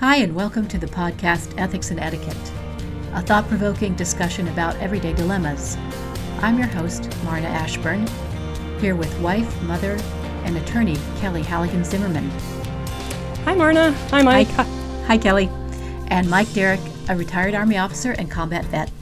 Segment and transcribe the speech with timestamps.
[0.00, 2.52] Hi, and welcome to the podcast Ethics and Etiquette,
[3.14, 5.76] a thought provoking discussion about everyday dilemmas.
[6.40, 8.06] I'm your host, Marna Ashburn,
[8.78, 9.98] here with wife, mother,
[10.44, 12.30] and attorney Kelly Halligan Zimmerman.
[13.44, 13.90] Hi, Marna.
[14.10, 14.46] Hi, Mike.
[14.50, 14.62] Hi,
[15.08, 15.50] hi, Kelly.
[16.06, 18.92] And Mike Derrick, a retired Army officer and combat vet.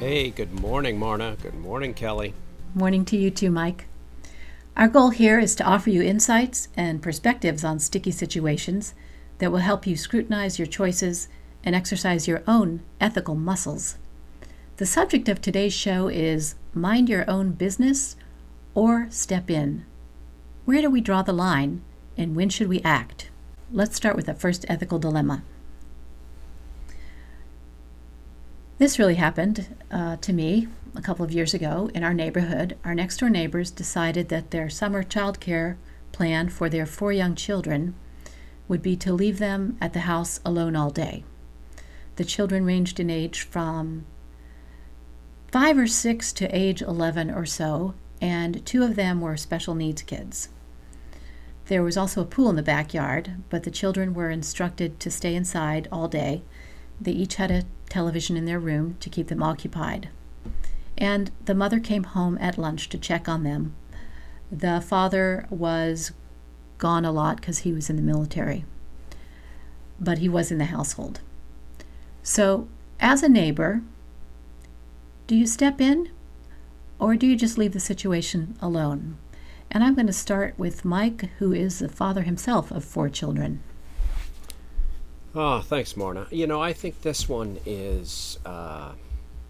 [0.00, 1.36] Hey, good morning, Marna.
[1.40, 2.34] Good morning, Kelly.
[2.74, 3.86] Morning to you too, Mike.
[4.76, 8.92] Our goal here is to offer you insights and perspectives on sticky situations
[9.40, 11.28] that will help you scrutinize your choices
[11.64, 13.98] and exercise your own ethical muscles.
[14.76, 18.16] The subject of today's show is mind your own business
[18.74, 19.84] or step in.
[20.64, 21.82] Where do we draw the line
[22.16, 23.30] and when should we act?
[23.72, 25.42] Let's start with the first ethical dilemma.
[28.78, 32.78] This really happened uh, to me a couple of years ago in our neighborhood.
[32.84, 35.76] Our next door neighbors decided that their summer child care
[36.12, 37.94] plan for their four young children
[38.70, 41.24] would be to leave them at the house alone all day.
[42.14, 44.06] The children ranged in age from
[45.50, 50.02] five or six to age 11 or so, and two of them were special needs
[50.02, 50.50] kids.
[51.66, 55.34] There was also a pool in the backyard, but the children were instructed to stay
[55.34, 56.42] inside all day.
[57.00, 60.10] They each had a television in their room to keep them occupied.
[60.96, 63.74] And the mother came home at lunch to check on them.
[64.52, 66.12] The father was
[66.80, 68.64] gone a lot because he was in the military,
[70.00, 71.20] but he was in the household.
[72.24, 72.66] So,
[72.98, 73.82] as a neighbor,
[75.28, 76.10] do you step in
[76.98, 79.16] or do you just leave the situation alone?
[79.70, 83.62] And I'm going to start with Mike, who is the father himself of four children.
[85.32, 86.26] Oh, thanks, Marna.
[86.30, 88.92] You know, I think this one is uh,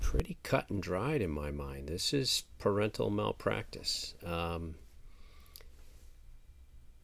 [0.02, 1.88] pretty cut and dried in my mind.
[1.88, 4.14] This is parental malpractice.
[4.26, 4.74] Um,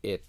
[0.06, 0.24] it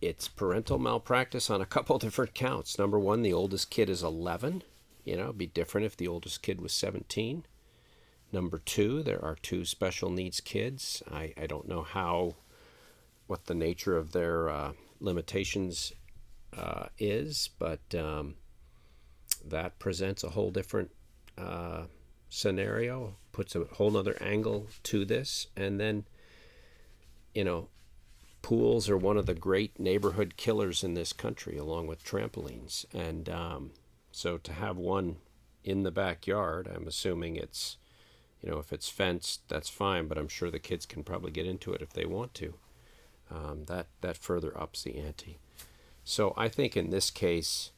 [0.00, 2.78] it's parental malpractice on a couple different counts.
[2.78, 4.62] Number one, the oldest kid is 11.
[5.04, 7.46] You know, it'd be different if the oldest kid was 17.
[8.32, 11.02] Number two, there are two special needs kids.
[11.10, 12.36] I, I don't know how,
[13.26, 15.92] what the nature of their uh, limitations
[16.56, 18.34] uh, is, but um,
[19.44, 20.90] that presents a whole different
[21.38, 21.82] uh,
[22.28, 25.46] scenario, puts a whole other angle to this.
[25.56, 26.06] And then,
[27.34, 27.68] you know,
[28.42, 32.84] pools are one of the great neighborhood killers in this country, along with trampolines.
[32.92, 33.70] And um,
[34.10, 35.16] so to have one
[35.64, 37.78] in the backyard, I'm assuming it's
[38.42, 41.46] you know, if it's fenced, that's fine, but I'm sure the kids can probably get
[41.46, 42.54] into it if they want to.
[43.30, 45.38] Um, that that further ups the ante.
[46.04, 47.70] So I think in this case,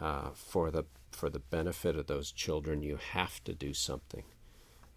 [0.00, 4.24] uh, for the for the benefit of those children, you have to do something.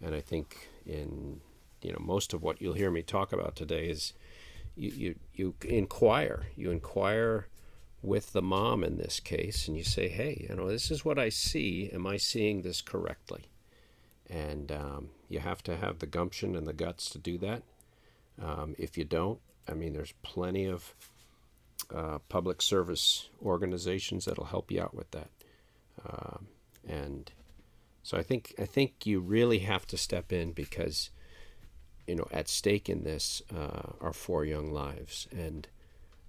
[0.02, 1.40] And I think in
[1.80, 4.12] you know most of what you'll hear me talk about today is
[4.76, 7.48] you you, you inquire you inquire
[8.02, 11.18] with the mom in this case and you say hey you know this is what
[11.18, 13.46] i see am i seeing this correctly
[14.28, 17.62] and um, you have to have the gumption and the guts to do that.
[18.42, 20.94] Um, if you don't, I mean, there's plenty of
[21.94, 25.30] uh, public service organizations that'll help you out with that.
[26.08, 26.46] Um,
[26.86, 27.30] and
[28.02, 31.10] so I think I think you really have to step in because
[32.06, 35.68] you know at stake in this uh, are four young lives, and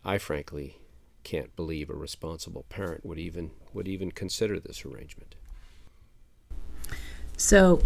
[0.03, 0.77] I frankly
[1.23, 5.35] can't believe a responsible parent would even would even consider this arrangement.
[7.35, 7.81] So,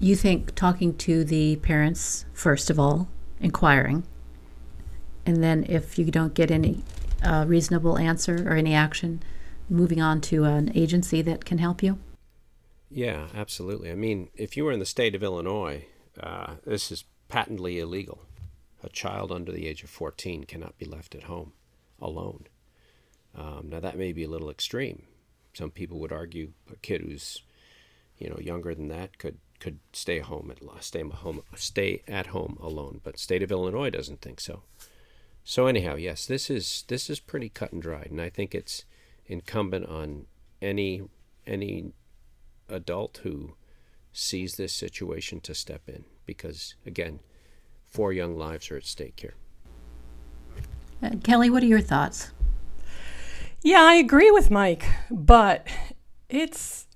[0.00, 3.08] you think talking to the parents, first of all,
[3.38, 4.02] inquiring,
[5.24, 6.82] and then if you don't get any
[7.22, 9.22] uh, reasonable answer or any action,
[9.68, 11.98] moving on to an agency that can help you?
[12.90, 13.90] Yeah, absolutely.
[13.90, 15.84] I mean, if you were in the state of Illinois,
[16.18, 18.22] uh, this is patently illegal.
[18.82, 21.52] A child under the age of 14 cannot be left at home
[22.00, 22.44] alone.
[23.34, 25.04] Um, now, that may be a little extreme.
[25.52, 27.42] Some people would argue a kid who's
[28.18, 32.58] you know younger than that could could stay home at stay home stay at home
[32.60, 33.00] alone.
[33.02, 34.62] But state of Illinois doesn't think so.
[35.44, 38.84] So anyhow, yes, this is this is pretty cut and dried, and I think it's
[39.26, 40.26] incumbent on
[40.60, 41.02] any
[41.46, 41.92] any
[42.68, 43.54] adult who
[44.12, 47.20] sees this situation to step in because again,
[47.90, 49.34] four young lives are at stake here.
[51.02, 52.30] Uh, Kelly, what are your thoughts?
[53.62, 55.66] Yeah, I agree with Mike, but
[56.28, 56.86] it's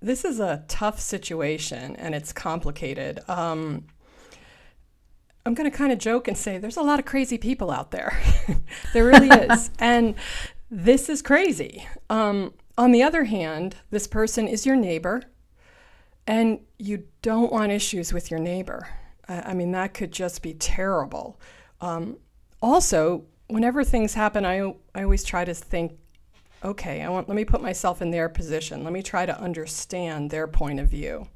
[0.00, 3.20] this is a tough situation and it's complicated.
[3.28, 3.84] Um,
[5.46, 7.90] I'm going to kind of joke and say there's a lot of crazy people out
[7.90, 8.18] there.
[8.92, 9.70] there really is.
[9.78, 10.14] And
[10.70, 11.86] this is crazy.
[12.08, 15.22] Um, on the other hand, this person is your neighbor,
[16.26, 18.88] and you don't want issues with your neighbor.
[19.28, 21.40] I, mean, that could just be terrible.
[21.80, 22.18] Um,
[22.60, 25.98] also, whenever things happen, I, I always try to think
[26.64, 28.84] okay, I want let me put myself in their position.
[28.84, 31.28] Let me try to understand their point of view.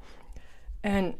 [0.82, 1.16] And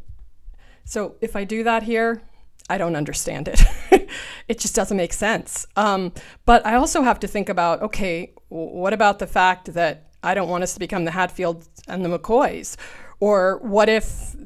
[0.84, 2.22] so if I do that here,
[2.70, 3.60] I don't understand it.
[4.48, 5.66] it just doesn't make sense.
[5.76, 6.12] Um,
[6.46, 10.48] but I also have to think about okay, what about the fact that I don't
[10.48, 12.76] want us to become the Hatfields and the McCoys?
[13.20, 14.36] Or what if,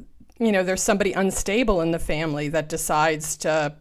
[0.46, 3.76] you know, there's somebody unstable in the family that decides to,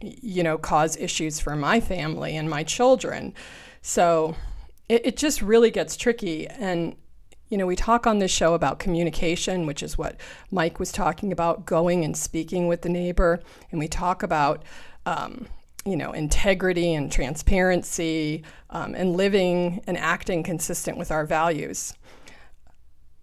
[0.00, 3.34] you know, cause issues for my family and my children?
[3.82, 4.36] So
[4.88, 6.46] it, it just really gets tricky.
[6.48, 6.96] And
[7.48, 10.16] you know, we talk on this show about communication, which is what
[10.50, 13.40] Mike was talking about, going and speaking with the neighbor.
[13.70, 14.64] And we talk about,
[15.04, 15.46] um,
[15.84, 21.94] you know, integrity and transparency um, and living and acting consistent with our values.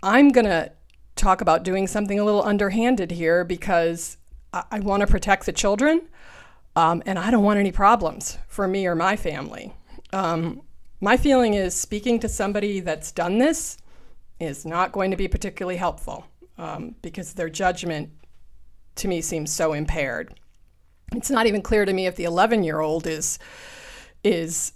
[0.01, 0.71] I'm going to
[1.15, 4.17] talk about doing something a little underhanded here because
[4.51, 6.07] I, I want to protect the children
[6.75, 9.73] um, and I don't want any problems for me or my family.
[10.11, 10.61] Um,
[11.01, 13.77] my feeling is speaking to somebody that's done this
[14.39, 16.25] is not going to be particularly helpful
[16.57, 18.09] um, because their judgment
[18.95, 20.33] to me seems so impaired.
[21.13, 23.39] It's not even clear to me if the 11 year old is
[24.23, 24.73] is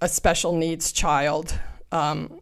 [0.00, 1.58] a special needs child.
[1.92, 2.40] Um,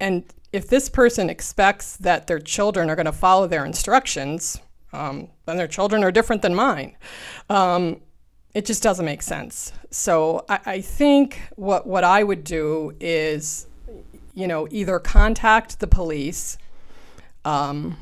[0.00, 4.60] and if this person expects that their children are going to follow their instructions,
[4.92, 6.96] um, then their children are different than mine.
[7.48, 8.00] Um,
[8.54, 9.72] it just doesn't make sense.
[9.90, 13.66] So I, I think what what I would do is
[14.34, 16.58] you know, either contact the police,
[17.44, 17.96] um,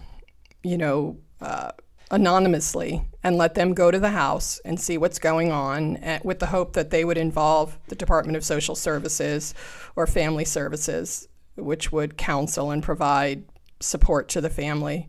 [0.62, 1.72] you know, uh,
[2.10, 6.22] anonymously and let them go to the house and see what's going on at, eh,
[6.24, 9.54] with the hope that they would involve the Department of Social Services
[9.96, 13.44] or Family Services, which would counsel and provide
[13.80, 15.08] support to the family.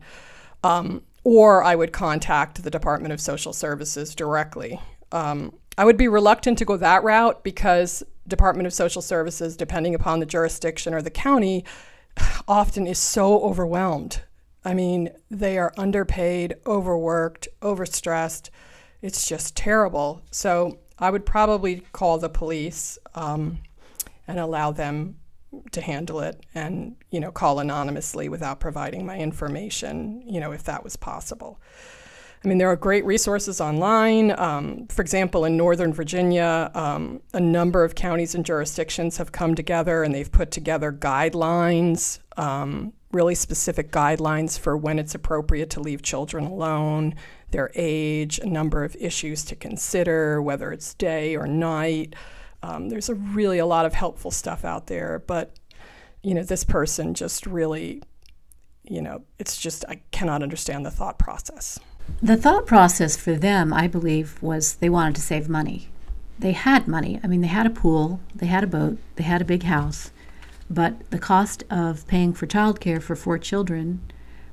[0.64, 4.80] Um, or I would contact the Department of Social Services directly.
[5.12, 9.94] Um, I would be reluctant to go that route because Department of Social Services, depending
[9.94, 11.64] upon the jurisdiction or the county,
[12.48, 14.22] often is so overwhelmed.
[14.64, 18.50] I mean, they are underpaid, overworked, overstressed.
[19.00, 20.22] It's just terrible.
[20.30, 23.58] So I would probably call the police um,
[24.28, 25.16] and allow them
[25.72, 30.64] to handle it and, you know, call anonymously without providing my information, you know, if
[30.64, 31.60] that was possible.
[32.44, 34.32] I mean, there are great resources online.
[34.36, 39.54] Um, for example, in Northern Virginia, um, a number of counties and jurisdictions have come
[39.54, 45.80] together and they've put together guidelines, um, really specific guidelines for when it's appropriate to
[45.80, 47.14] leave children alone,
[47.52, 52.14] their age, a number of issues to consider, whether it's day or night.
[52.62, 55.56] Um, there's a really a lot of helpful stuff out there, but
[56.22, 58.02] you know, this person just really,
[58.84, 61.78] you know, it's just I cannot understand the thought process.
[62.22, 65.88] The thought process for them, I believe, was they wanted to save money.
[66.38, 67.20] They had money.
[67.22, 70.10] I mean, they had a pool, they had a boat, they had a big house,
[70.68, 74.00] but the cost of paying for childcare for four children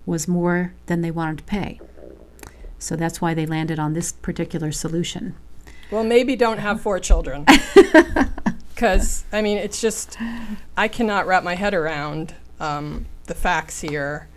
[0.05, 1.79] was more than they wanted to pay.
[2.77, 5.35] So that's why they landed on this particular solution.
[5.91, 7.45] Well, maybe don't have four children.
[8.79, 10.17] Because, I mean, it's just,
[10.77, 14.29] I cannot wrap my head around um, the facts here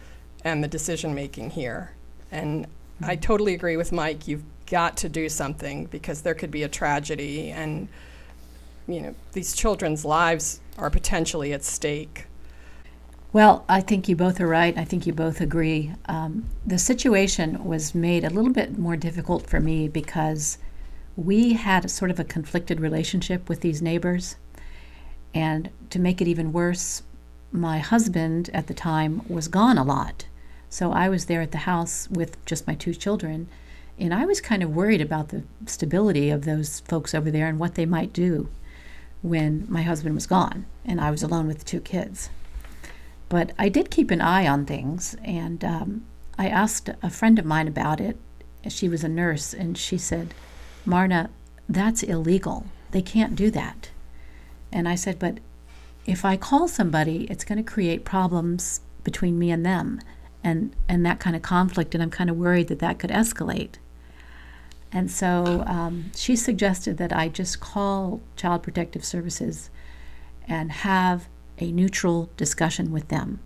[0.42, 1.92] and the decision making here.
[2.32, 2.66] And
[3.04, 4.26] I totally agree with Mike.
[4.26, 7.86] You've got to do something because there could be a tragedy, and
[8.88, 12.26] you know these children's lives are potentially at stake.
[13.32, 14.76] Well, I think you both are right.
[14.76, 15.92] I think you both agree.
[16.06, 20.58] Um, the situation was made a little bit more difficult for me because
[21.16, 24.36] we had a sort of a conflicted relationship with these neighbors.
[25.34, 27.02] And to make it even worse,
[27.50, 30.26] my husband at the time was gone a lot.
[30.68, 33.48] So I was there at the house with just my two children,
[33.98, 37.58] and I was kind of worried about the stability of those folks over there and
[37.58, 38.48] what they might do
[39.20, 42.30] when my husband was gone and I was alone with the two kids.
[43.28, 46.04] But I did keep an eye on things, and um,
[46.38, 48.18] I asked a friend of mine about it.
[48.68, 50.34] She was a nurse, and she said,
[50.84, 51.30] Marna,
[51.68, 52.66] that's illegal.
[52.90, 53.90] They can't do that.
[54.70, 55.38] And I said, but
[56.06, 60.00] if I call somebody, it's going to create problems between me and them
[60.44, 63.74] and and that kind of conflict, and I'm kind of worried that that could escalate.
[64.90, 69.70] And so um, she suggested that I just call Child Protective Services
[70.46, 73.40] and have a neutral discussion with them.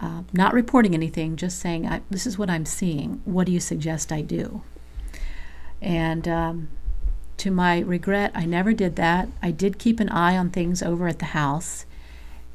[0.00, 3.22] Uh, not reporting anything, just saying, This is what I'm seeing.
[3.24, 4.62] What do you suggest I do?
[5.82, 6.68] And um,
[7.38, 9.28] to my regret, I never did that.
[9.42, 11.84] I did keep an eye on things over at the house.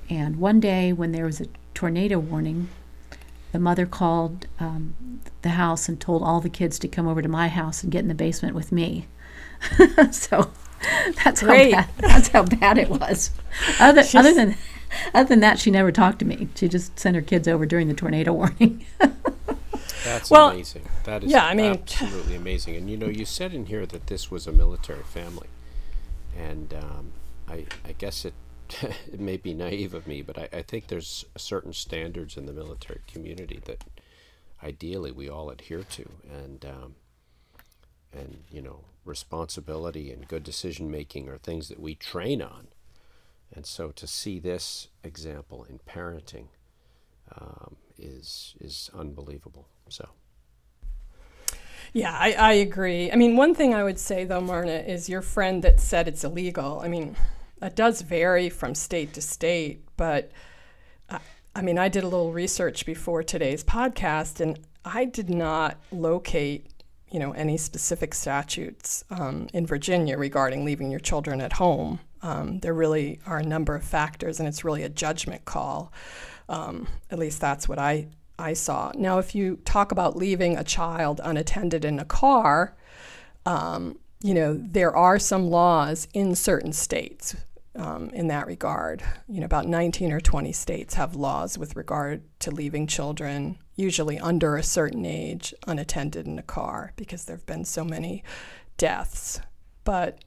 [0.10, 2.69] And one day, when there was a tornado warning,
[3.51, 4.96] the mother called um,
[5.41, 8.00] the house and told all the kids to come over to my house and get
[8.00, 9.07] in the basement with me.
[10.12, 10.51] so
[11.24, 11.74] that's Great.
[11.74, 13.31] how bad, that's how bad it was.
[13.79, 14.55] Other other than
[15.13, 16.48] Other than that, she never talked to me.
[16.55, 18.86] She just sent her kids over during the tornado warning.
[20.07, 20.87] That's Well, amazing.
[21.03, 22.77] That is yeah, I mean- absolutely amazing.
[22.77, 25.49] And you know, you said in here that this was a military family,
[26.35, 27.11] and um,
[27.47, 28.33] I, I guess it
[28.81, 32.53] it may be naive of me, but I, I think there's certain standards in the
[32.53, 33.83] military community that
[34.63, 36.95] ideally we all adhere to, and um,
[38.13, 42.67] and you know, responsibility and good decision making are things that we train on.
[43.53, 46.47] And so to see this example in parenting
[47.37, 49.67] um, is is unbelievable.
[49.89, 50.08] So.
[51.94, 53.12] Yeah, I, I agree.
[53.12, 56.24] I mean, one thing I would say though, Marna, is your friend that said it's
[56.24, 56.79] illegal.
[56.84, 57.15] I mean,
[57.62, 60.32] it does vary from state to state, but
[61.10, 61.20] I,
[61.56, 66.67] I mean, I did a little research before today's podcast, and I did not locate,
[67.10, 72.00] you know, any specific statutes um, in Virginia regarding leaving your children at home.
[72.22, 75.91] Um, there really are a number of factors, and it's really a judgment call.
[76.48, 78.08] Um, at least that's what I
[78.39, 78.91] I saw.
[78.96, 82.75] Now, if you talk about leaving a child unattended in a car,
[83.46, 87.36] um, you know, there are some laws in certain states
[87.75, 89.03] um, in that regard.
[89.27, 94.20] You know, about 19 or 20 states have laws with regard to leaving children, usually
[94.20, 98.24] under a certain age, unattended in a car because there have been so many
[98.77, 99.39] deaths.
[99.84, 100.24] But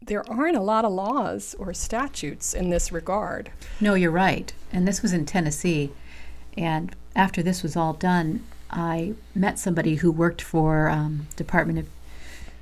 [0.00, 3.50] there aren't a lot of laws or statutes in this regard.
[3.80, 4.52] No, you're right.
[4.72, 5.92] And this was in Tennessee.
[6.56, 11.88] And after this was all done, I met somebody who worked for um, Department of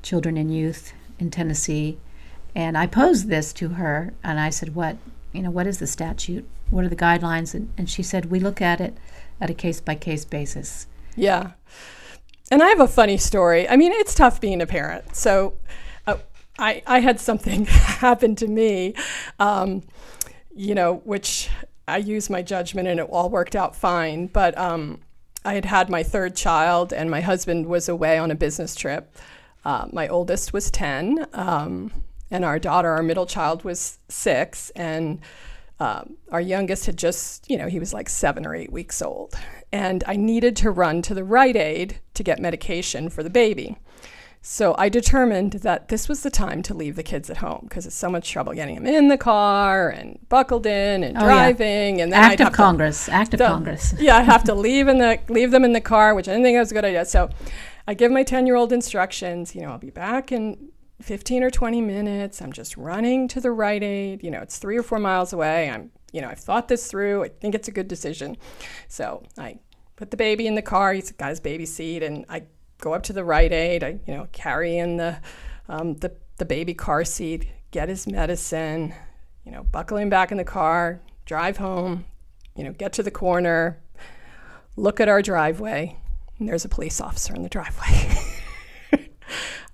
[0.02, 1.99] Children and Youth in Tennessee,
[2.54, 4.97] and I posed this to her, and I said, "What,
[5.33, 6.49] you know, what is the statute?
[6.71, 8.97] What are the guidelines?" And, and she said, "We look at it
[9.40, 11.52] at a case by case basis." Yeah.
[12.50, 13.69] And I have a funny story.
[13.69, 15.14] I mean, it's tough being a parent.
[15.14, 15.54] So
[16.07, 16.16] uh,
[16.59, 18.95] I, I had something happen to me,
[19.38, 19.83] um,
[20.54, 21.49] you know, which
[21.89, 24.27] I used my judgment and it all worked out fine.
[24.27, 25.01] But um,
[25.45, 29.17] I had had my third child, and my husband was away on a business trip.
[29.65, 31.93] Uh, my oldest was 10, um,
[32.31, 34.71] and our daughter, our middle child, was six.
[34.71, 35.21] And
[35.79, 39.35] um, our youngest had just, you know, he was like seven or eight weeks old.
[39.73, 43.79] And I needed to run to the Rite Aid to get medication for the baby.
[44.43, 47.85] So I determined that this was the time to leave the kids at home because
[47.85, 51.27] it's so much trouble getting them in the car and buckled in and Oh, yeah.
[51.27, 52.01] driving.
[52.01, 53.09] And then Act I'd of have to- Congress.
[53.11, 53.95] Act of the- Congress.
[54.01, 56.45] yeah, I have to leave in the leave them in the car, which I didn't
[56.45, 57.05] think was a good idea.
[57.05, 57.29] So
[57.87, 59.55] I give my ten year old instructions.
[59.55, 60.71] You know, I'll be back in
[61.03, 62.41] fifteen or twenty minutes.
[62.41, 64.23] I'm just running to the Rite Aid.
[64.25, 65.69] You know, it's three or four miles away.
[65.69, 67.25] I'm you know I've thought this through.
[67.25, 68.39] I think it's a good decision.
[68.89, 69.59] So I
[69.97, 70.95] put the baby in the car.
[70.95, 72.45] He's got his baby seat, and I
[72.81, 73.85] go up to the Rite Aid.
[73.85, 75.19] I you know carry in the
[75.69, 78.95] um, the the baby car seat, get his medicine.
[79.45, 82.05] You know, buckle him back in the car, drive home.
[82.57, 83.81] You know, get to the corner,
[84.77, 85.97] look at our driveway,
[86.39, 88.19] and there's a police officer in the driveway.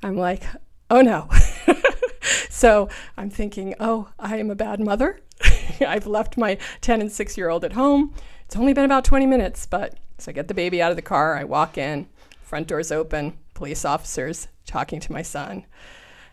[0.03, 0.45] I'm like,
[0.91, 1.29] oh no.
[2.51, 5.21] so I'm thinking, oh, I am a bad mother.
[5.81, 8.15] I've left my 10 and 6 year old at home.
[8.45, 11.03] It's only been about 20 minutes, but so I get the baby out of the
[11.03, 11.37] car.
[11.37, 12.09] I walk in,
[12.47, 15.67] front door's open, police officers talking to my son.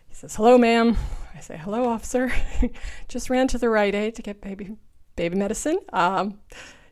[0.06, 0.96] He says, hello, ma'am.
[1.34, 2.32] I say, hello, officer.
[3.08, 4.76] Just ran to the Rite Aid to get baby
[5.16, 5.78] baby medicine.
[5.92, 6.38] Um,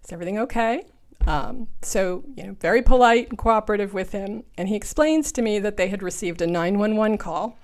[0.04, 0.84] is everything okay?
[1.26, 4.42] Um, so, you know, very polite and cooperative with him.
[4.58, 7.56] And he explains to me that they had received a 911 call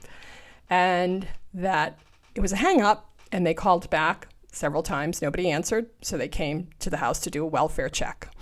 [0.71, 1.99] and that
[2.35, 5.23] it was a hang up and they called back several times.
[5.23, 5.87] Nobody answered.
[6.03, 8.33] So they came to the house to do a welfare check.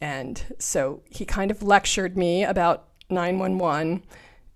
[0.00, 4.02] And so he kind of lectured me about 911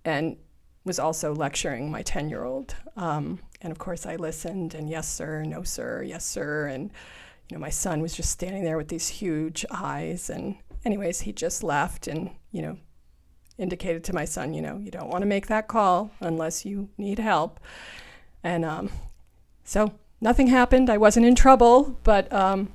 [0.03, 0.37] and
[0.83, 2.75] was also lecturing my 10 year old.
[2.95, 6.67] Um, and of course, I listened and yes, sir, no, sir, yes, sir.
[6.67, 6.91] And,
[7.49, 10.29] you know, my son was just standing there with these huge eyes.
[10.29, 12.77] And, anyways, he just left and, you know,
[13.57, 16.89] indicated to my son, you know, you don't want to make that call unless you
[16.97, 17.59] need help.
[18.43, 18.89] And um,
[19.63, 20.89] so nothing happened.
[20.89, 22.69] I wasn't in trouble, but um,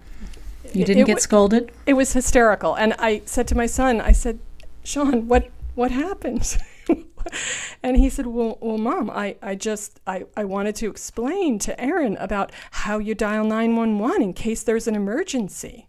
[0.73, 1.73] You didn't it get wa- scolded?
[1.87, 2.75] it was hysterical.
[2.75, 4.39] And I said to my son, I said,
[4.85, 6.59] Sean, what what happened?
[7.83, 11.81] and he said, Well, well, mom, I, I just I, I wanted to explain to
[11.81, 15.87] Aaron about how you dial 911 in case there's an emergency.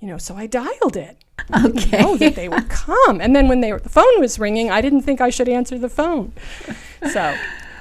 [0.00, 1.16] You know, so I dialed it.
[1.64, 2.02] Okay.
[2.02, 3.20] Know that they would come.
[3.20, 5.78] And then when they were, the phone was ringing, I didn't think I should answer
[5.78, 6.32] the phone.
[7.12, 7.34] So,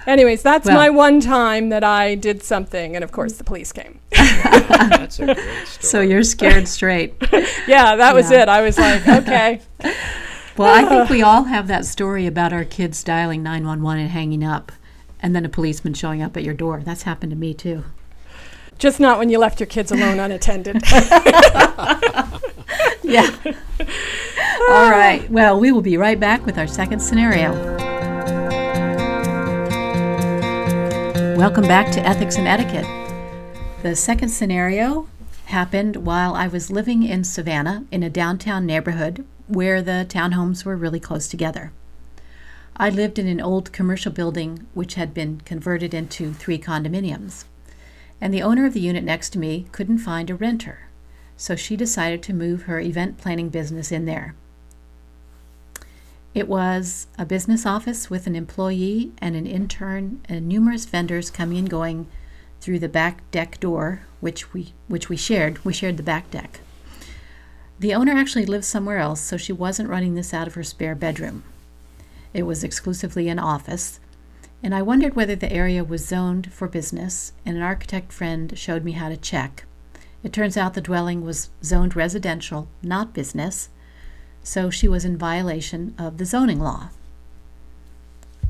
[0.07, 2.95] anyways, that's Well- my one time that I did something.
[2.95, 3.99] And of course, the police came.
[4.89, 5.65] That's a great story.
[5.81, 7.13] So you're scared straight.
[7.67, 8.43] yeah, that was Yeah.
[8.43, 8.49] it.
[8.49, 9.61] I was like, okay.
[10.57, 14.41] Well, I think we all have that story about our kids dialing 911 and hanging
[14.41, 14.71] up,
[15.19, 16.81] and then a policeman showing up at your door.
[16.81, 17.83] That's happened to me too.
[18.77, 20.81] Just not when you left your kids alone unattended.
[23.03, 23.35] yeah.
[24.69, 25.27] All right.
[25.29, 27.51] Well, we will be right back with our second scenario.
[31.35, 32.85] Welcome back to Ethics and Etiquette.
[33.85, 35.07] The second scenario
[35.45, 40.75] happened while I was living in Savannah in a downtown neighborhood where the townhomes were
[40.75, 41.71] really close together.
[42.75, 47.45] I lived in an old commercial building which had been converted into three condominiums,
[48.19, 50.87] and the owner of the unit next to me couldn't find a renter,
[51.37, 54.33] so she decided to move her event planning business in there.
[56.33, 61.59] It was a business office with an employee and an intern and numerous vendors coming
[61.59, 62.07] and going
[62.65, 65.63] through the back deck door, which we which we shared.
[65.63, 66.61] We shared the back deck.
[67.79, 70.95] The owner actually lived somewhere else, so she wasn't running this out of her spare
[70.95, 71.43] bedroom.
[72.33, 73.99] It was exclusively an office,
[74.63, 78.83] and I wondered whether the area was zoned for business, and an architect friend showed
[78.83, 79.65] me how to check.
[80.23, 83.69] It turns out the dwelling was zoned residential, not business,
[84.41, 86.89] so she was in violation of the zoning law.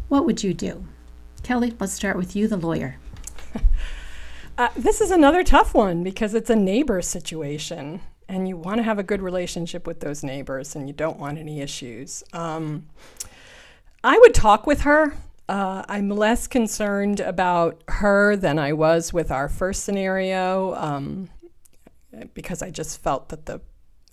[0.07, 0.85] What would you do?
[1.43, 2.95] Kelly, let's start with you, the lawyer.
[4.57, 8.83] Uh, this is another tough one because it's a neighbor situation, and you want to
[8.83, 12.23] have a good relationship with those neighbors, and you don't want any issues.
[12.31, 12.85] Um,
[14.01, 15.13] I would talk with her.
[15.49, 21.29] Uh, I'm less concerned about her than I was with our first scenario um,
[22.33, 23.59] because I just felt that the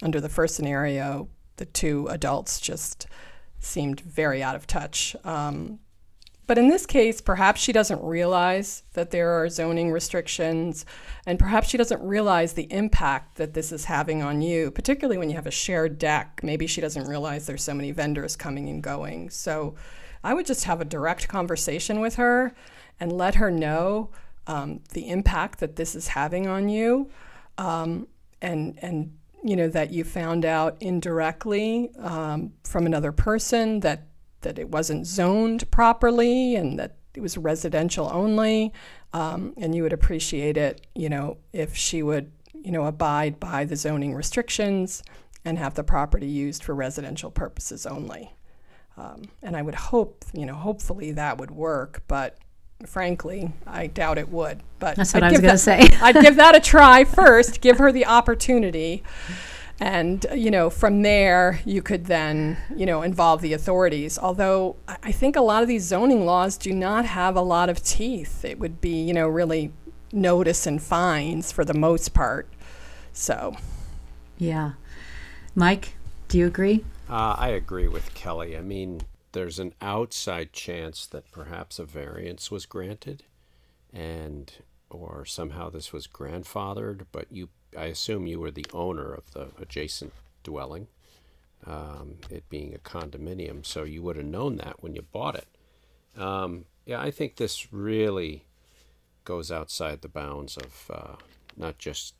[0.03, 3.07] under the first scenario, the two adults just
[3.61, 5.15] seemed very out of touch.
[5.23, 5.79] Um,
[6.47, 10.85] but in this case, perhaps she doesn't realize that there are zoning restrictions,
[11.25, 15.31] and perhaps she doesn't realize the impact that this is having on you, particularly when
[15.31, 16.41] you have a shared deck.
[16.43, 19.31] Maybe she doesn't realize there's so many vendors coming and going.
[19.31, 19.77] So
[20.25, 22.55] I would just have a direct conversation with her
[22.99, 24.11] and let her know
[24.47, 27.09] um, the impact that this is having on you,
[27.59, 28.09] um,
[28.41, 34.09] and and you know that you found out indirectly um, from another person that
[34.43, 38.73] that it wasn't zoned properly and that it was residential only.
[39.13, 43.65] Um, and you would appreciate it, you know, if she would, you know, abide by
[43.65, 45.03] the zoning restrictions
[45.45, 48.35] and have the property used for residential purposes only.
[48.97, 52.39] Um, and I would hope, you know, hopefully that would work, but
[52.87, 54.63] frankly, I doubt it would.
[54.79, 55.89] But that's what I'd I was going to say.
[56.01, 59.03] I'd give that a try first, give her the opportunity
[59.83, 64.17] and you know from there you could then you know involve the authorities.
[64.17, 67.83] Although i think a lot of these zoning laws do not have a lot of
[67.83, 68.45] teeth.
[68.45, 69.73] It would be you know really
[70.13, 72.49] notice and fines for the most part.
[73.13, 73.57] So.
[74.39, 74.73] Yeah.
[75.57, 75.97] Mike
[76.29, 76.85] do you agree?
[77.11, 78.57] Uh, i agree with kelly.
[78.57, 79.01] I mean
[79.33, 83.25] there's an outside chance that perhaps a variance was granted
[83.93, 84.53] and
[84.91, 89.49] or somehow this was grandfathered but you I assume you were the owner of the
[89.61, 90.89] adjacent dwelling,
[91.67, 95.49] um, it being a condominium, so you would have known that when you bought it.
[96.21, 98.47] Um, yeah, I think this really
[99.25, 101.17] goes outside the bounds of uh,
[101.57, 102.15] not just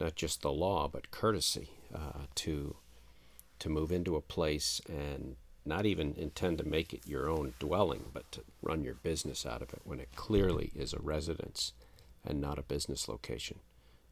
[0.00, 2.76] not just the law, but courtesy uh, to
[3.58, 8.06] to move into a place and not even intend to make it your own dwelling,
[8.12, 11.72] but to run your business out of it when it clearly is a residence
[12.24, 13.60] and not a business location.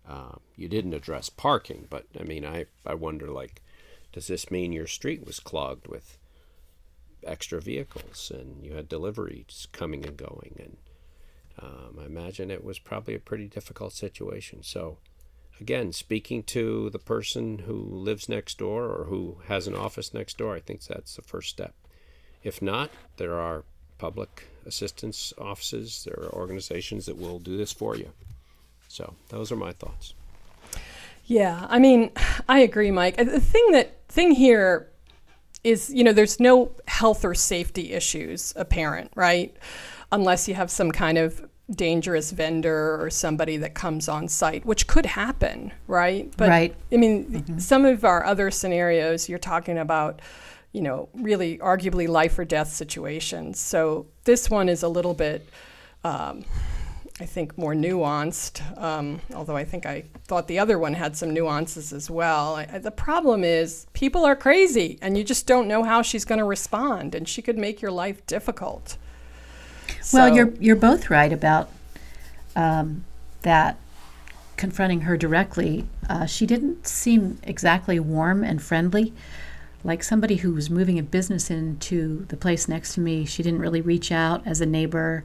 [0.09, 3.63] Um, you didn't address parking, but I mean, I, I wonder like,
[4.13, 6.19] does this mean your street was clogged with
[7.25, 10.57] extra vehicles and you had deliveries coming and going?
[10.59, 10.77] And
[11.63, 14.63] um, I imagine it was probably a pretty difficult situation.
[14.63, 14.99] So,
[15.61, 20.39] again, speaking to the person who lives next door or who has an office next
[20.39, 21.75] door, I think that's the first step.
[22.43, 23.65] If not, there are
[23.99, 28.11] public assistance offices, there are organizations that will do this for you.
[28.91, 30.15] So those are my thoughts.
[31.25, 32.11] Yeah, I mean,
[32.49, 33.17] I agree, Mike.
[33.17, 34.89] The thing that thing here
[35.63, 39.57] is, you know, there's no health or safety issues apparent, right?
[40.11, 44.89] Unless you have some kind of dangerous vendor or somebody that comes on site, which
[44.89, 46.33] could happen, right?
[46.37, 46.75] But right.
[46.91, 47.59] I mean, mm-hmm.
[47.59, 50.21] some of our other scenarios, you're talking about,
[50.73, 53.61] you know, really arguably life or death situations.
[53.61, 55.49] So this one is a little bit.
[56.03, 56.45] Um,
[57.21, 61.35] I think, more nuanced, um, although I think I thought the other one had some
[61.35, 62.57] nuances as well.
[62.57, 66.39] I, the problem is people are crazy, and you just don't know how she's going
[66.39, 68.97] to respond, and she could make your life difficult.
[70.13, 71.71] Well, so, you're you're both right about
[72.57, 73.05] um,
[73.43, 73.77] that.
[74.57, 79.15] Confronting her directly, uh, she didn't seem exactly warm and friendly.
[79.83, 83.61] Like somebody who was moving a business into the place next to me, she didn't
[83.61, 85.25] really reach out as a neighbor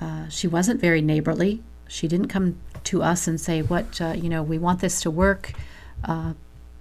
[0.00, 1.62] uh, she wasn't very neighborly.
[1.88, 5.10] she didn't come to us and say, "What uh, you know, we want this to
[5.10, 5.52] work.
[6.04, 6.34] Uh,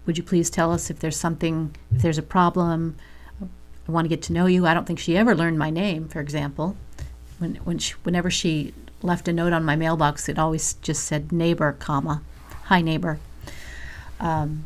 [0.05, 2.95] would you please tell us if there's something, if there's a problem?
[3.87, 6.07] I want to get to know you." I don't think she ever learned my name,
[6.07, 6.75] for example.
[7.39, 11.31] When when she, whenever she left a note on my mailbox, it always just said
[11.31, 12.21] neighbor, comma,
[12.65, 13.19] hi neighbor.
[14.19, 14.65] Um,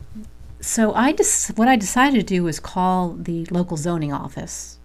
[0.62, 4.78] so I just what I decided to do was call the local zoning office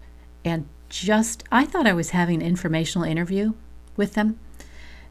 [0.43, 3.53] and just I thought I was having an informational interview
[3.97, 4.39] with them,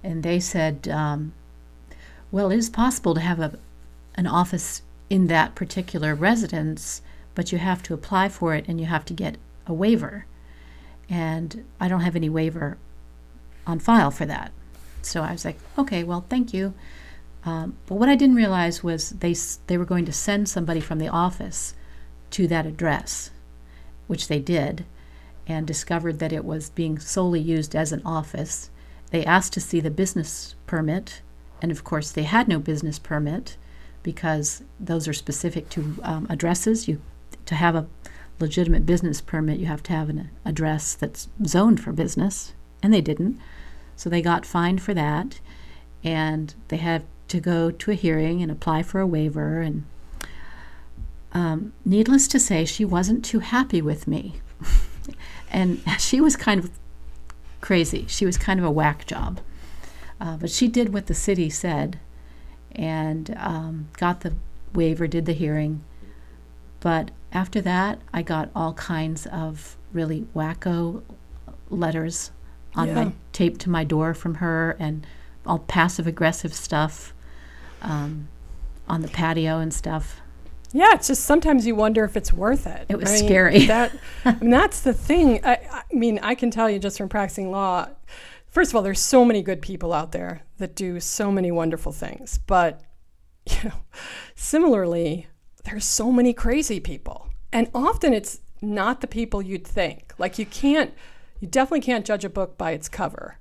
[0.03, 1.33] and they said, um,
[2.33, 3.59] "Well, it is possible to have a
[4.15, 7.03] an office in that particular residence,
[7.35, 10.25] but you have to apply for it and you have to get a waiver,
[11.11, 12.79] and I don't have any waiver
[13.67, 14.53] on file for that."
[15.03, 16.73] So I was like, "Okay, well, thank you."
[17.45, 19.35] Um, but what I didn't realize was they
[19.67, 21.75] they were going to send somebody from the office
[22.31, 23.31] to that address,
[24.07, 24.87] which they did,
[25.47, 28.71] and discovered that it was being solely used as an office.
[29.11, 31.21] They asked to see the business permit,
[31.61, 33.57] and of course they had no business permit
[34.03, 36.89] because those are specific to um, addresses.
[36.89, 37.01] You
[37.47, 37.87] to have a
[38.41, 43.01] legitimate business permit, you have to have an address that's zoned for business, and they
[43.01, 43.39] didn't.
[43.97, 45.41] So they got fined for that,
[46.03, 49.61] and they had to go to a hearing and apply for a waiver.
[49.61, 49.85] And
[51.33, 54.41] um, needless to say, she wasn't too happy with me.
[55.55, 56.71] and she was kind of
[57.63, 58.05] crazy.
[58.09, 59.41] She was kind of a whack job.
[60.21, 61.99] Uh, but she did what the city said
[62.73, 64.35] and um, got the
[64.75, 65.83] waiver, did the hearing.
[66.81, 71.03] But after that, I got all kinds of really wacko
[71.71, 72.31] letters
[72.75, 72.95] on Yeah.
[72.95, 75.07] my taped to my door from her and
[75.47, 77.13] all passive aggressive stuff
[77.83, 78.29] um,
[78.89, 80.21] on the patio and stuff.
[80.75, 82.87] Yeah, it's just sometimes you wonder if it's worth it.
[82.89, 83.67] It was I mean, scary.
[83.67, 83.93] That,
[84.25, 85.41] I mean, that's the thing.
[85.45, 87.89] I, I mean, I can tell you just from practicing law.
[88.49, 91.93] First of all, there's so many good people out there that do so many wonderful
[91.93, 92.83] things, but
[93.47, 93.77] you know,
[94.35, 95.29] similarly,
[95.63, 100.13] there's so many crazy people, and often it's not the people you'd think.
[100.19, 100.93] Like you can't,
[101.39, 103.39] you definitely can't judge a book by its cover.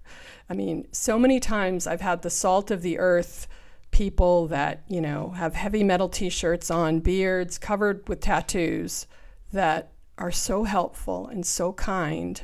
[0.48, 3.48] I mean, so many times I've had the salt of the earth
[3.94, 9.08] people that you know have heavy metal t-shirts on beards covered with tattoos
[9.54, 12.44] that are so helpful and so kind.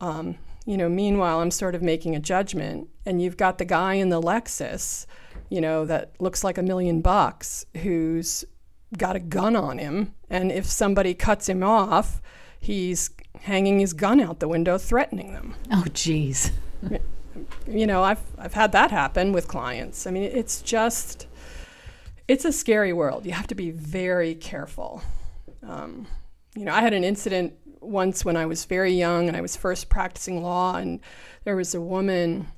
[0.00, 3.94] Um, you know meanwhile i'm sort of making a judgment and you've got the guy
[3.94, 5.06] in the lexus
[5.48, 8.44] you know that looks like a million bucks who's
[8.98, 12.20] got a gun on him and if somebody cuts him off
[12.60, 13.10] he's
[13.42, 15.54] hanging his gun out the window threatening them.
[15.70, 16.52] Oh, geez.
[17.66, 20.06] you know i've i've had that happen with clients.
[20.06, 21.26] I mean it's just
[22.26, 23.24] it's a scary world.
[23.24, 25.02] You have to be very careful.
[25.66, 26.06] Um,
[26.54, 29.54] you know i had an incident once when i was very young and i was
[29.56, 30.98] first practicing law and
[31.44, 32.48] there was a woman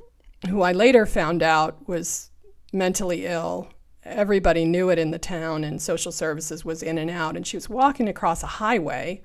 [0.48, 2.30] who i later found out was
[2.72, 3.68] mentally ill.
[4.04, 7.56] Everybody knew it in the town and social services was in and out and she
[7.56, 9.22] was walking across a highway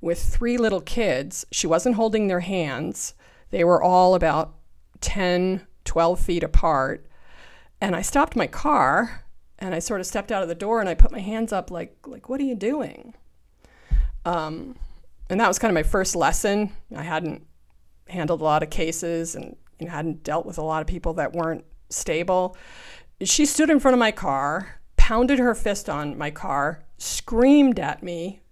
[0.00, 1.46] with three little kids.
[1.50, 3.14] She wasn't holding their hands.
[3.50, 4.54] They were all about
[5.00, 7.06] 10, 12 feet apart.
[7.80, 9.24] And I stopped my car
[9.58, 11.70] and I sort of stepped out of the door and I put my hands up
[11.70, 13.14] like, like what are you doing?
[14.24, 14.76] Um,
[15.28, 16.72] and that was kind of my first lesson.
[16.96, 17.46] I hadn't
[18.08, 21.14] handled a lot of cases and you know, hadn't dealt with a lot of people
[21.14, 22.56] that weren't stable.
[23.22, 28.02] She stood in front of my car, pounded her fist on my car, screamed at
[28.02, 28.42] me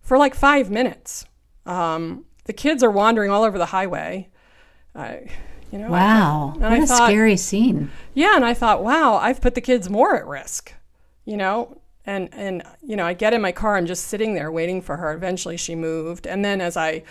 [0.00, 1.24] for like five minutes.
[1.66, 4.28] Um, the kids are wandering all over the highway.
[4.94, 5.28] I,
[5.70, 6.52] you know, Wow.
[6.54, 7.90] and what a thought- scary scene.
[8.14, 10.72] yeah, and I thought, wow, I've put the kids more at risk,
[11.24, 11.76] you know.
[12.06, 14.96] And and you know, I get in my car, I'm just sitting there waiting for
[14.96, 15.12] her.
[15.12, 17.02] Eventually, she moved, and then as I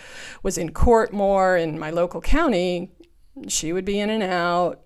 [0.42, 2.90] was in court more in my local county,
[3.48, 4.80] she would be in and out.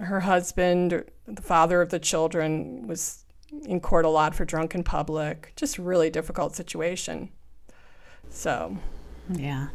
[0.00, 3.24] Her husband, the father of the children, was
[3.66, 5.52] in court a lot for drunken public.
[5.54, 7.28] Just really difficult situation.
[8.30, 8.78] So
[9.30, 9.68] Yeah.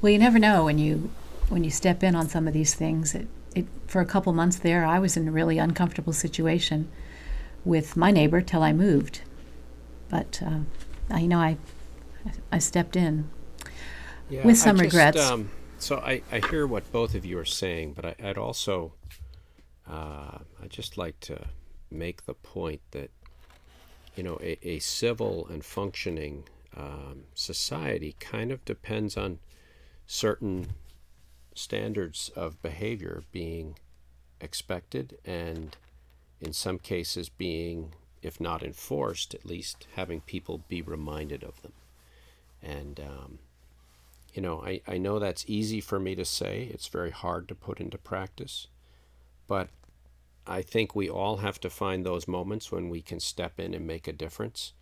[0.00, 1.10] Well, you never know when you
[1.48, 3.14] when you step in on some of these things.
[3.14, 6.90] It, it for a couple months there, I was in a really uncomfortable situation
[7.64, 9.22] with my neighbor till I moved.
[10.08, 10.60] But uh,
[11.10, 11.56] I, you know, I
[12.52, 13.30] I stepped in.
[14.28, 15.20] Yeah, With I some just, regrets.
[15.20, 18.92] Um, so I, I hear what both of you are saying, but I, I'd also
[19.88, 21.46] uh, I'd just like to
[21.90, 23.10] make the point that
[24.16, 26.44] you know a, a civil and functioning
[26.76, 29.38] um, society kind of depends on
[30.06, 30.68] certain
[31.58, 33.76] standards of behavior being
[34.40, 35.76] expected and
[36.40, 41.72] in some cases being if not enforced at least having people be reminded of them.
[42.62, 43.38] And um,
[44.32, 46.68] you know I, I know that's easy for me to say.
[46.72, 48.68] It's very hard to put into practice.
[49.46, 49.70] But
[50.46, 53.86] I think we all have to find those moments when we can step in and
[53.86, 54.72] make a difference,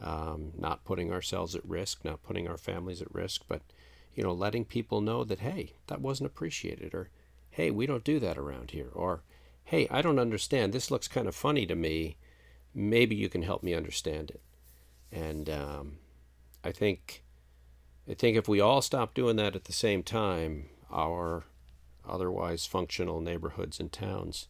[0.00, 3.62] um, not putting ourselves at risk, not putting our families at risk, but
[4.16, 7.10] you know, letting people know that hey, that wasn't appreciated, or
[7.50, 9.22] hey, we don't do that around here, or
[9.64, 10.72] hey, I don't understand.
[10.72, 12.16] This looks kind of funny to me.
[12.74, 14.40] Maybe you can help me understand it.
[15.12, 15.98] And um,
[16.64, 17.22] I think,
[18.08, 21.44] I think if we all stop doing that at the same time, our
[22.08, 24.48] otherwise functional neighborhoods and towns,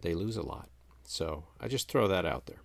[0.00, 0.68] they lose a lot.
[1.04, 2.62] So I just throw that out there.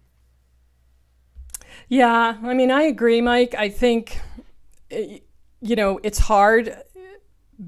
[1.89, 3.55] Yeah, I mean, I agree, Mike.
[3.55, 4.19] I think,
[4.91, 5.19] eh,
[5.61, 6.77] you know, it's hard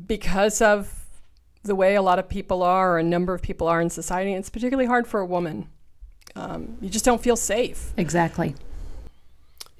[0.05, 1.05] because of
[1.63, 4.33] the way a lot of people are, or a number of people are in society.
[4.33, 5.69] It's particularly hard for a woman.
[6.35, 7.91] Um, you just don't feel safe.
[7.97, 8.55] Exactly.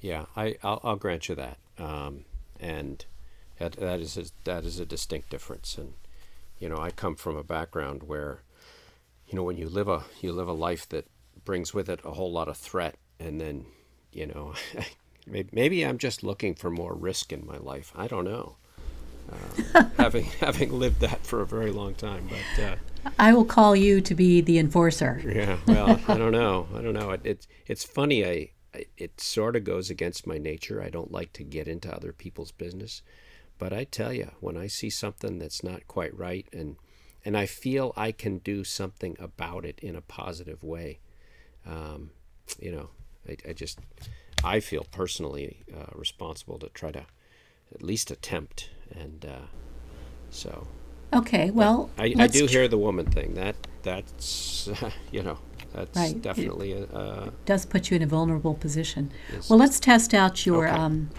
[0.00, 1.58] Yeah, I, I'll, I'll grant you that.
[1.78, 2.24] Um,
[2.58, 3.04] and
[3.58, 5.78] that, that is a, that is a distinct difference.
[5.78, 5.94] And
[6.60, 8.42] you know, I come from a background where,
[9.26, 11.06] you know, when you live a you live a life that
[11.44, 13.64] brings with it a whole lot of threat, and then,
[14.12, 14.54] you know,
[15.26, 17.92] maybe I'm just looking for more risk in my life.
[17.96, 18.56] I don't know.
[19.74, 22.64] Uh, having having lived that for a very long time, but.
[22.64, 22.74] Uh,
[23.16, 25.22] I will call you to be the enforcer.
[25.24, 26.66] Yeah, well, I don't know.
[26.74, 27.10] I don't know.
[27.12, 28.24] It, it's it's funny.
[28.26, 30.82] I, I it sort of goes against my nature.
[30.82, 33.02] I don't like to get into other people's business.
[33.58, 36.76] But I tell you, when I see something that's not quite right and
[37.24, 41.00] and I feel I can do something about it in a positive way,
[41.66, 42.10] um,
[42.58, 42.88] you know,
[43.28, 43.78] I, I, just
[44.44, 47.04] I feel personally uh, responsible to try to
[47.74, 49.46] at least attempt, and uh,
[50.30, 50.66] so.
[51.12, 53.34] Okay, well, I, I do hear the woman thing.
[53.34, 55.38] That that's uh, you know
[55.74, 56.20] that's right.
[56.20, 59.10] definitely it a, does put you in a vulnerable position.
[59.48, 60.76] Well, let's test out your okay.
[60.76, 61.10] um,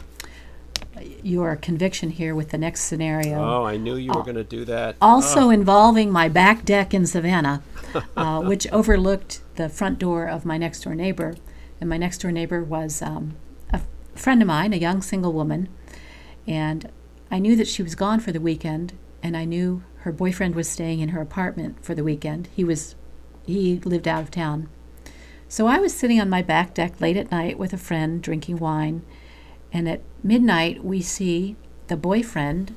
[1.24, 3.38] your conviction here with the next scenario.
[3.38, 4.96] Oh, I knew you were uh, going to do that.
[5.02, 5.50] Also oh.
[5.50, 7.62] involving my back deck in Savannah,
[8.18, 11.36] uh, which overlooked the front door of my next door neighbor.
[11.82, 13.36] And my next door neighbor was um,
[13.72, 13.82] a
[14.16, 15.68] friend of mine, a young single woman.
[16.48, 16.90] And
[17.30, 20.70] I knew that she was gone for the weekend, and I knew her boyfriend was
[20.70, 22.48] staying in her apartment for the weekend.
[22.56, 22.96] He was
[23.46, 24.70] he lived out of town.
[25.50, 28.60] So I was sitting on my back deck late at night with a friend drinking
[28.60, 29.02] wine
[29.74, 31.56] and at midnight, we see
[31.88, 32.76] the boyfriend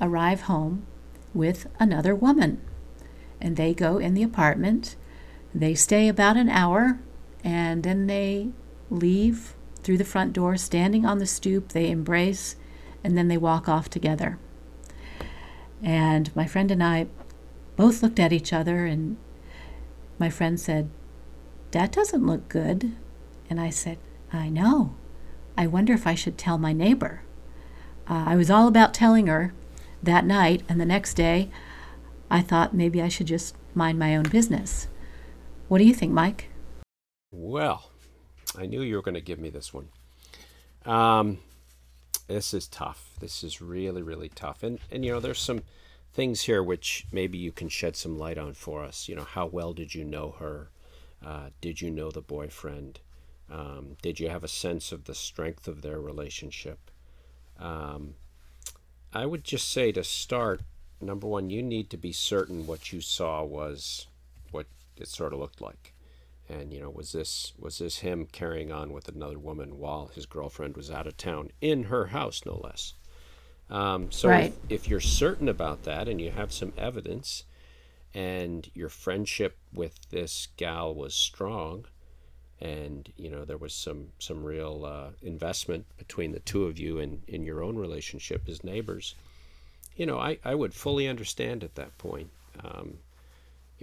[0.00, 0.86] arrive home
[1.32, 2.60] with another woman.
[3.40, 4.96] And they go in the apartment.
[5.54, 7.00] They stay about an hour
[7.44, 8.48] and then they
[8.90, 11.68] leave through the front door, standing on the stoop.
[11.68, 12.56] They embrace
[13.04, 14.38] and then they walk off together.
[15.82, 17.06] And my friend and I
[17.76, 19.18] both looked at each other, and
[20.18, 20.88] my friend said,
[21.72, 22.92] That doesn't look good.
[23.50, 23.98] And I said,
[24.32, 24.94] I know.
[25.56, 27.22] I wonder if I should tell my neighbor.
[28.08, 29.52] Uh, I was all about telling her
[30.02, 31.50] that night, and the next day
[32.30, 34.88] I thought maybe I should just mind my own business.
[35.68, 36.48] What do you think, Mike?
[37.36, 37.90] Well,
[38.56, 39.88] I knew you were going to give me this one.
[40.86, 41.38] Um,
[42.28, 43.10] this is tough.
[43.18, 44.62] This is really, really tough.
[44.62, 45.62] And, and, you know, there's some
[46.12, 49.08] things here which maybe you can shed some light on for us.
[49.08, 50.68] You know, how well did you know her?
[51.26, 53.00] Uh, did you know the boyfriend?
[53.50, 56.78] Um, did you have a sense of the strength of their relationship?
[57.58, 58.14] Um,
[59.12, 60.60] I would just say to start,
[61.00, 64.06] number one, you need to be certain what you saw was
[64.52, 64.66] what
[64.96, 65.93] it sort of looked like.
[66.48, 70.26] And you know, was this was this him carrying on with another woman while his
[70.26, 72.94] girlfriend was out of town in her house, no less?
[73.70, 74.52] Um, so right.
[74.68, 77.44] if, if you're certain about that and you have some evidence,
[78.12, 81.86] and your friendship with this gal was strong,
[82.60, 86.98] and you know there was some some real uh, investment between the two of you
[86.98, 89.14] in in your own relationship as neighbors
[89.96, 92.30] you know i i would fully understand at that point
[92.62, 92.94] um,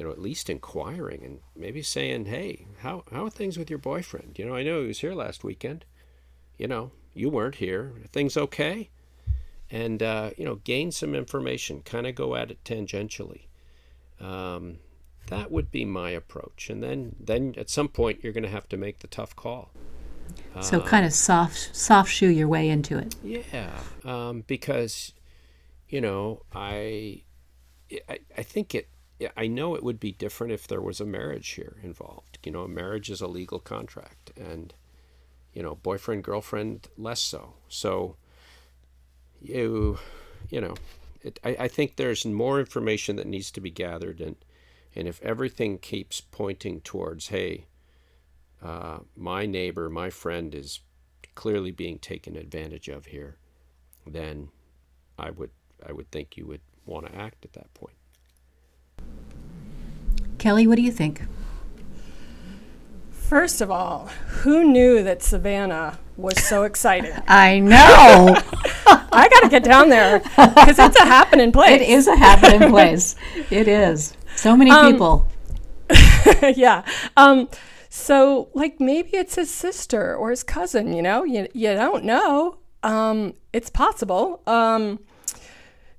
[0.02, 3.78] you know at least inquiring and maybe saying hey how how are things with your
[3.78, 5.86] boyfriend you know i know he was here last weekend
[6.58, 8.90] you know you weren't here are things okay
[9.70, 13.44] and uh, you know gain some information kind of go at it tangentially
[14.20, 14.80] um,
[15.28, 16.70] that would be my approach.
[16.70, 19.72] And then, then at some point, you're going to have to make the tough call.
[20.62, 23.16] So um, kind of soft, soft shoe your way into it.
[23.24, 23.72] Yeah,
[24.06, 25.14] um, because
[25.90, 27.24] you know, I,
[28.08, 28.88] I, I think it.
[29.38, 32.40] I know it would be different if there was a marriage here involved.
[32.44, 34.74] You know, a marriage is a legal contract, and
[35.54, 37.54] you know, boyfriend girlfriend less so.
[37.68, 38.16] So
[39.42, 40.00] you,
[40.50, 40.76] you know,
[41.22, 44.36] it, I, I think there's more information that needs to be gathered, and
[44.96, 47.66] and if everything keeps pointing towards, hey,
[48.62, 50.82] uh, my neighbor, my friend is
[51.36, 53.38] clearly being taken advantage of here,
[54.06, 54.50] then
[55.18, 55.52] I would
[55.86, 57.96] I would think you would want to act at that point.
[60.42, 61.22] Kelly, what do you think?
[63.12, 64.08] First of all,
[64.42, 67.14] who knew that Savannah was so excited?
[67.28, 68.36] I know.
[69.14, 71.80] I got to get down there because it's a happening place.
[71.80, 73.16] it is a happening place.
[73.52, 74.18] It is.
[74.36, 75.28] So many Um, people.
[76.56, 76.84] yeah.
[77.16, 77.48] Um,
[77.90, 81.24] so, like, maybe it's his sister or his cousin, you know?
[81.24, 82.58] You, you don't know.
[82.82, 84.42] Um, it's possible.
[84.48, 85.02] Um,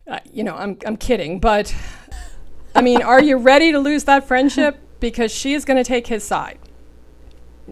[0.09, 1.73] uh, you know, I'm, I'm kidding, but
[2.75, 4.79] I mean, are you ready to lose that friendship?
[5.01, 6.59] Because she is going to take his side.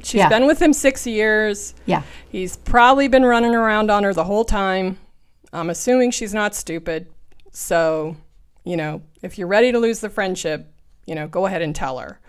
[0.03, 0.29] She's Yeah.
[0.29, 1.75] been with him six years.
[1.87, 2.03] Yeah.
[2.29, 4.99] He's probably been running around on her the whole time.
[5.53, 7.09] I'm assuming she's not stupid.
[7.51, 8.17] So,
[8.65, 10.73] you know, if you're ready to lose the friendship,
[11.07, 12.21] you know, go ahead and tell her.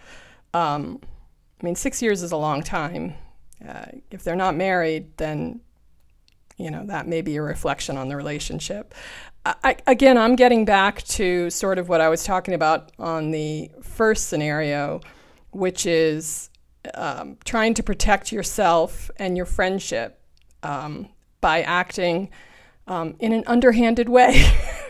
[0.53, 0.99] Um,
[1.61, 3.13] I mean, six years is a long time.
[3.67, 5.61] Uh, if they're not married, then,
[6.57, 8.95] you know, that may be a reflection on the relationship.
[9.45, 13.71] I, again, I'm getting back to sort of what I was talking about on the
[13.81, 15.01] first scenario,
[15.51, 16.49] which is
[16.93, 20.19] um, trying to protect yourself and your friendship
[20.63, 22.29] um, by acting
[22.87, 24.45] um, in an underhanded way.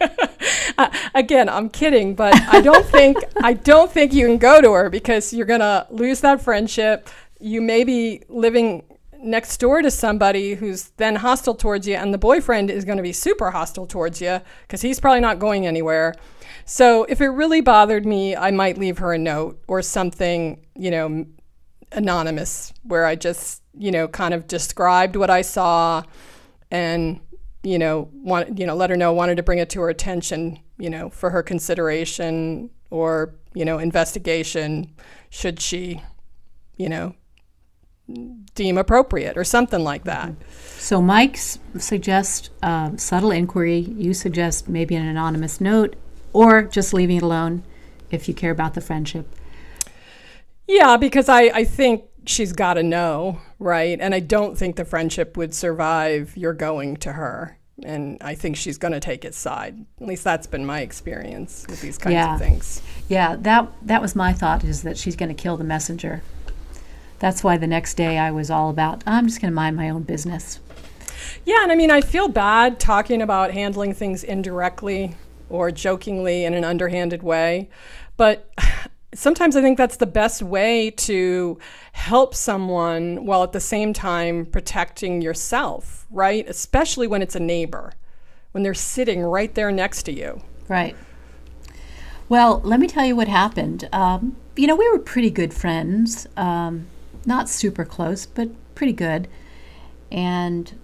[0.78, 4.72] Uh, again, I'm kidding, but I don't think I don't think you can go to
[4.72, 7.10] her because you're gonna lose that friendship.
[7.40, 8.84] You may be living
[9.24, 13.04] next door to somebody who's then hostile towards you, and the boyfriend is going to
[13.04, 16.14] be super hostile towards you because he's probably not going anywhere.
[16.66, 20.92] So if it really bothered me, I might leave her a note or something, you
[20.92, 21.26] know,
[21.92, 26.04] anonymous where I just, you know, kind of described what I saw
[26.72, 27.20] and
[27.66, 30.60] you know, want you know, let her know wanted to bring it to her attention,
[30.78, 34.92] you know, for her consideration or you know, investigation,
[35.30, 36.02] should she,
[36.76, 37.16] you know,
[38.56, 40.34] deem appropriate or something like that.
[40.78, 43.80] So Mike suggests um, subtle inquiry.
[43.80, 45.96] You suggest maybe an anonymous note,
[46.34, 47.64] or just leaving it alone
[48.12, 49.28] if you care about the friendship.
[50.68, 54.00] Yeah, because I, I think she's got to know, right?
[54.00, 57.58] And I don't think the friendship would survive your going to her.
[57.84, 59.86] And I think she's going to take its side.
[60.00, 62.36] At least that's been my experience with these kinds Yeah.
[62.36, 62.82] of things.
[63.10, 66.22] Yeah, that that was my thought is that she's going to kill the messenger.
[67.24, 69.88] That's why the next day I was all about I'm just going to mind my
[69.88, 70.60] own business.
[71.46, 75.16] Yeah, and I mean, I feel bad talking about handling things indirectly
[75.50, 77.70] or jokingly in an underhanded way,
[78.18, 78.52] but
[79.14, 81.58] sometimes I think that's the best way to
[81.94, 86.46] help someone while at the same time protecting yourself, right?
[86.50, 87.94] Especially when it's a neighbor,
[88.52, 90.42] when they're sitting right there next to you.
[90.68, 90.94] Right.
[92.28, 93.88] Well, let me tell you what happened.
[93.94, 96.88] Um, you know, we were pretty good friends, um,
[97.26, 99.28] not super close, but pretty good.
[100.12, 100.78] And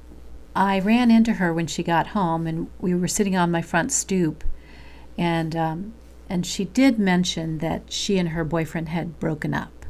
[0.56, 3.92] I ran into her when she got home, and we were sitting on my front
[3.92, 4.44] stoop,
[5.18, 5.94] and um,
[6.28, 9.86] and she did mention that she and her boyfriend had broken up.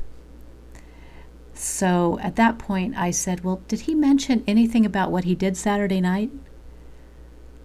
[1.54, 5.58] So at that point, I said, "Well, did he mention anything about what he did
[5.58, 6.32] Saturday night?"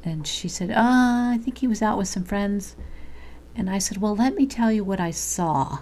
[0.04, 2.76] And she said, "Uh, I think he was out with some friends."
[3.56, 5.78] And I said, Well, let me tell you what I saw.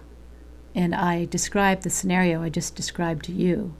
[0.74, 3.74] And I described the scenario I just described to you.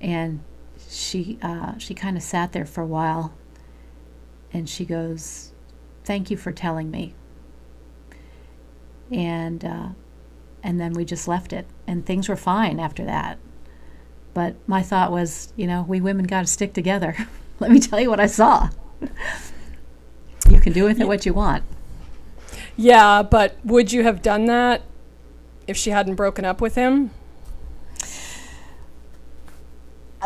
[0.00, 0.40] And
[0.88, 3.34] she, uh, she kind of sat there for a while.
[4.52, 5.52] And she goes,
[6.04, 7.14] Thank you for telling me.
[9.10, 9.88] And, uh,
[10.62, 11.66] and then we just left it.
[11.86, 13.38] And things were fine after that.
[14.34, 17.16] But my thought was, you know, we women got to stick together.
[17.58, 18.68] let me tell you what I saw.
[20.50, 21.64] you can do with it what you want.
[22.76, 24.82] Yeah, but would you have done that
[25.66, 27.10] if she hadn't broken up with him?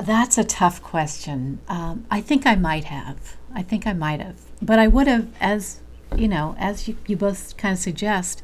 [0.01, 1.61] That's a tough question.
[1.69, 3.37] Um, I think I might have.
[3.55, 4.37] I think I might have.
[4.63, 5.81] But I would have, as
[6.17, 8.43] you know, as you, you both kind of suggest,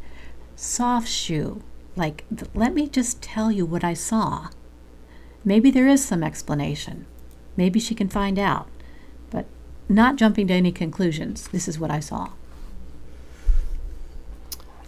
[0.55, 1.63] soft shoe.
[1.95, 4.49] Like, th- let me just tell you what I saw.
[5.45, 7.07] Maybe there is some explanation.
[7.57, 8.69] Maybe she can find out.
[9.31, 9.47] But
[9.89, 11.49] not jumping to any conclusions.
[11.49, 12.31] This is what I saw.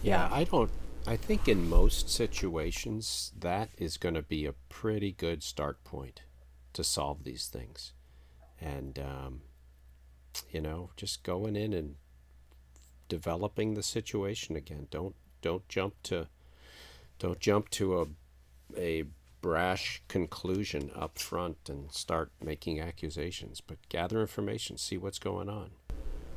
[0.03, 0.69] Yeah, I don't.
[1.09, 6.21] I think in most situations that is going to be a pretty good start point
[6.73, 7.93] to solve these things,
[8.61, 9.41] and um,
[10.51, 11.95] you know, just going in and
[13.07, 14.85] developing the situation again.
[14.91, 16.27] Don't don't jump to
[17.17, 18.05] don't jump to a
[18.77, 19.05] a
[19.41, 25.71] brash conclusion up front and start making accusations, but gather information, see what's going on.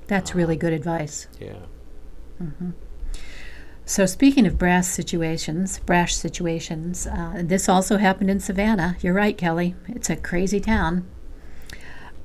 [0.07, 1.29] That's really good advice.
[1.39, 1.67] Yeah.
[3.85, 8.97] So speaking of brass situations, brash situations, uh, this also happened in Savannah.
[9.01, 9.75] You're right, Kelly.
[9.89, 11.07] It's a crazy town.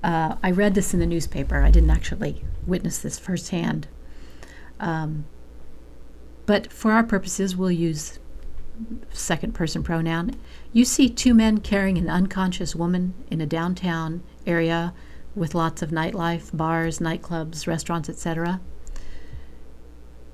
[0.04, 1.62] Uh, I read this in the newspaper.
[1.62, 3.88] I didn't actually witness this firsthand.
[4.80, 5.26] Um,
[6.46, 8.20] but for our purposes, we'll use
[9.10, 10.36] second person pronoun.
[10.72, 14.94] You see two men carrying an unconscious woman in a downtown area
[15.36, 18.62] with lots of nightlife, bars, nightclubs, restaurants, etc.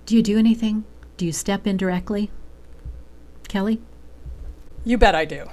[0.05, 0.83] Do you do anything?
[1.23, 2.31] Do you step in directly?
[3.47, 3.81] Kelly?
[4.83, 5.45] You bet I do.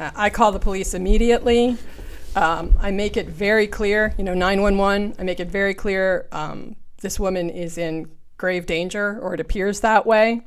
[0.00, 1.76] Uh, I call the police immediately.
[2.34, 6.76] Um, I make it very clear, you know, 911, I make it very clear um,
[7.02, 10.46] this woman is in grave danger, or it appears that way.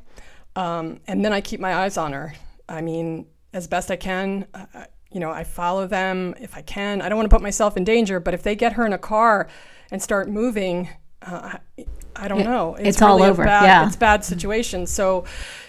[0.56, 2.34] Um, and then I keep my eyes on her.
[2.68, 4.48] I mean, as best I can.
[4.52, 7.02] Uh, you know, I follow them if I can.
[7.02, 8.98] I don't want to put myself in danger, but if they get her in a
[8.98, 9.46] car
[9.92, 10.88] and start moving,
[11.24, 11.58] uh,
[12.16, 12.74] I, don't know.
[12.74, 13.44] It's, it's really all over.
[13.44, 14.86] Bad, yeah, it's bad situation.
[14.86, 15.24] So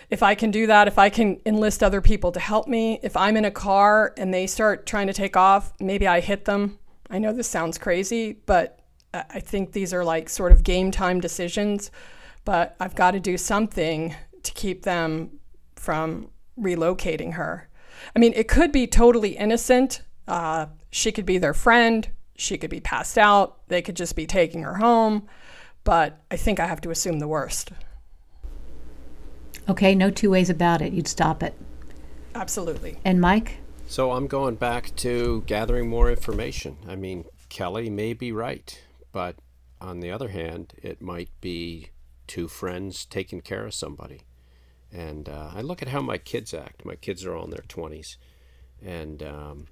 [0.09, 3.17] if I can do that, if I can enlist other people to help me, if
[3.17, 6.79] I'm in a car and they start trying to take off, maybe I hit them.
[7.09, 8.79] I know this sounds crazy, but
[9.13, 11.91] I think these are like sort of game time decisions.
[12.45, 15.39] But I've got to do something to keep them
[15.75, 16.29] from
[16.59, 17.69] relocating her.
[18.15, 20.01] I mean, it could be totally innocent.
[20.27, 22.07] Uh, she could be their friend.
[22.35, 23.67] She could be passed out.
[23.67, 25.27] They could just be taking her home.
[25.84, 27.71] But I think I have to assume the worst.
[29.67, 30.93] Okay, no two ways about it.
[30.93, 31.53] You'd stop it.
[32.36, 32.97] Absolutely.
[33.05, 33.57] And Mike?
[33.88, 36.77] So I'm going back to gathering more information.
[36.88, 38.81] I mean, Kelly may be right,
[39.11, 39.36] but
[39.79, 41.89] on the other hand, it might be
[42.27, 44.21] two friends taking care of somebody.
[44.91, 46.86] And uh, I look at how my kids act.
[46.86, 48.17] My kids are all in their 20s.
[48.81, 49.67] And, um,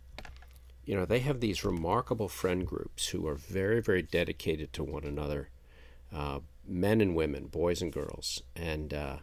[0.85, 5.03] you know, they have these remarkable friend groups who are very, very dedicated to one
[5.03, 5.49] another
[6.13, 8.41] uh, men and women, boys and girls.
[8.55, 9.17] And uh,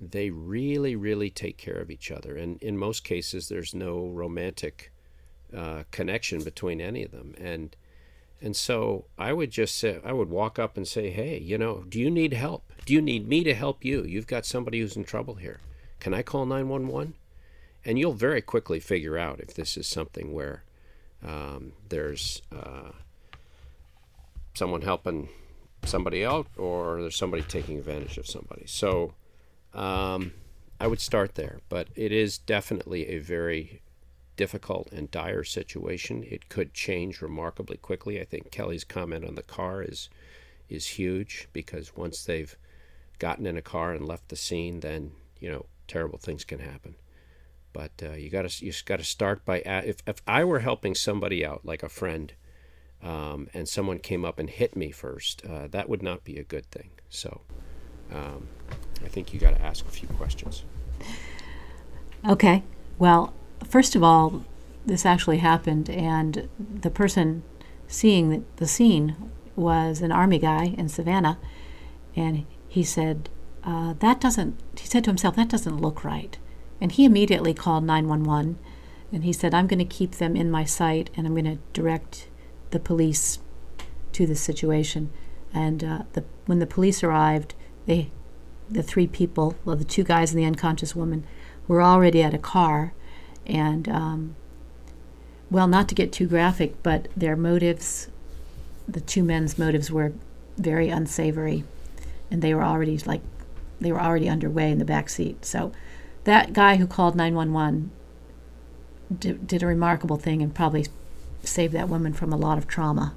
[0.00, 2.36] they really, really take care of each other.
[2.36, 4.92] And in most cases, there's no romantic
[5.54, 7.34] uh, connection between any of them.
[7.38, 7.76] And
[8.40, 11.84] and so I would just say, I would walk up and say, hey, you know,
[11.88, 12.70] do you need help?
[12.84, 14.04] Do you need me to help you?
[14.04, 15.60] You've got somebody who's in trouble here.
[16.00, 17.14] Can I call 911?
[17.84, 20.64] And you'll very quickly figure out if this is something where
[21.26, 22.90] um, there's uh,
[24.54, 25.28] someone helping
[25.88, 28.64] somebody out or there's somebody taking advantage of somebody.
[28.66, 29.14] So
[29.74, 30.32] um,
[30.80, 31.60] I would start there.
[31.68, 33.82] But it is definitely a very
[34.36, 36.24] difficult and dire situation.
[36.28, 38.20] It could change remarkably quickly.
[38.20, 40.08] I think Kelly's comment on the car is
[40.68, 42.56] is huge because once they've
[43.20, 46.96] gotten in a car and left the scene, then you know terrible things can happen.
[47.72, 50.94] But uh, you got to you got to start by if if I were helping
[50.94, 52.32] somebody out like a friend,
[53.02, 56.44] um, and someone came up and hit me first, uh, that would not be a
[56.44, 56.90] good thing.
[57.08, 57.42] So
[58.12, 58.48] um,
[59.04, 60.64] I think you got to ask a few questions.
[62.26, 62.62] Okay.
[62.98, 63.34] Well,
[63.64, 64.44] first of all,
[64.84, 67.42] this actually happened, and the person
[67.88, 69.16] seeing the scene
[69.54, 71.38] was an army guy in Savannah,
[72.14, 73.28] and he said,
[73.64, 76.38] uh, "That doesn't." He said to himself, "That doesn't look right,"
[76.80, 78.58] and he immediately called 911,
[79.12, 81.58] and he said, "I'm going to keep them in my sight, and I'm going to
[81.72, 82.28] direct
[82.70, 83.38] the police
[84.12, 85.10] to the situation."
[85.52, 87.54] And uh, the, when the police arrived,
[87.86, 88.10] they,
[88.68, 91.24] the three people, well, the two guys and the unconscious woman,
[91.66, 92.92] were already at a car
[93.46, 94.36] and um,
[95.50, 98.08] well, not to get too graphic, but their motives,
[98.88, 100.12] the two men's motives were
[100.56, 101.64] very unsavory,
[102.30, 103.20] and they were already like
[103.80, 105.44] they were already underway in the back seat.
[105.44, 105.70] So
[106.24, 107.90] that guy who called 911
[109.16, 110.86] did, did a remarkable thing and probably
[111.46, 113.14] saved that woman from a lot of trauma.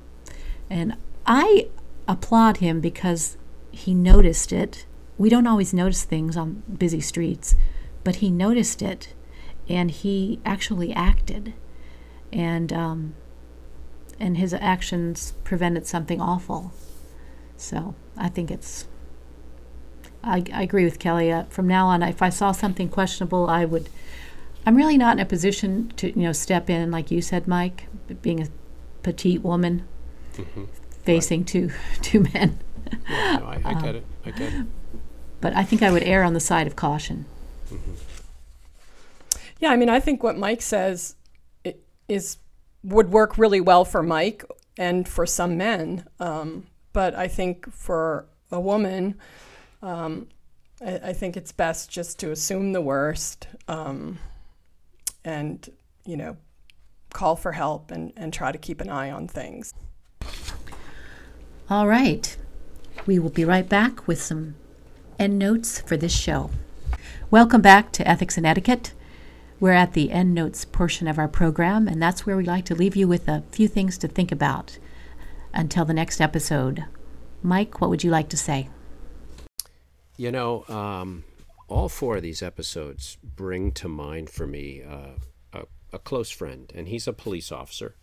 [0.70, 1.70] And I
[2.08, 3.38] applaud him because
[3.72, 4.86] he noticed it.
[5.18, 7.56] We don't always notice things on busy streets,
[8.04, 9.14] but he noticed it
[9.70, 11.54] and he actually acted,
[12.34, 13.14] and um,
[14.20, 16.74] and his actions prevented something awful.
[17.56, 18.88] So I think it's.
[20.22, 21.32] I, I agree with Kelly.
[21.32, 23.90] Uh, from now on, if I saw something questionable, I would.
[24.66, 27.86] I'm really not in a position to you know step in, like you said, Mike,
[28.16, 28.48] being a
[29.04, 29.88] petite woman
[30.36, 30.66] mm-hmm.
[31.04, 31.48] facing right.
[31.48, 32.60] two two men.
[33.08, 34.06] Yeah, no, I, I get it.
[34.26, 34.66] I get it.
[35.42, 37.26] But I think I would err on the side of caution.
[37.72, 37.94] Mm-hmm.
[39.60, 41.16] Yeah, I mean, I think what Mike says
[42.08, 42.38] is
[42.84, 44.44] would work really well for Mike
[44.78, 49.16] and for some men, um, but I think for a woman,
[49.82, 50.28] um,
[50.82, 54.18] I, I, think it's best just to assume the worst um,
[55.24, 55.70] and
[56.06, 56.38] you know
[57.12, 59.74] call for help and, and try to keep an eye on things.
[61.70, 62.36] All right,
[63.06, 64.56] we will be right back with some
[65.18, 66.50] end notes for this show.
[67.30, 68.94] Welcome back to Ethics and Etiquette.
[69.60, 72.76] We're at the end notes portion of our program, and that's where we like to
[72.76, 74.80] leave you with a few things to think about
[75.54, 76.86] until the next episode.
[77.44, 78.70] Mike, what would you like to say?
[80.18, 81.24] You know, um,
[81.68, 85.20] all four of these episodes bring to mind for me uh,
[85.92, 87.96] a, close friend, and he's a police officer.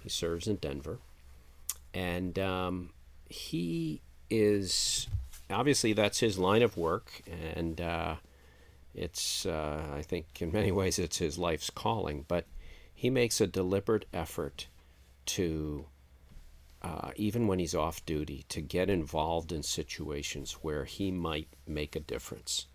[0.00, 0.98] He serves in Denver.
[1.92, 2.90] And um,
[3.28, 5.08] he is
[5.50, 8.16] obviously that's his line of work, and uh,
[8.94, 12.24] it's, uh, I think, in many ways, it's his life's calling.
[12.28, 12.46] But
[12.94, 14.66] he makes a deliberate effort
[15.26, 15.86] to
[16.86, 21.96] uh, even when he's off duty, to get involved in situations where he might make
[21.96, 22.66] a difference.